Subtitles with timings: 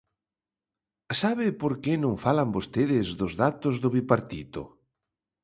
[1.21, 4.61] ¿Sabe por que non falan vostedes dos datos do Bipartito?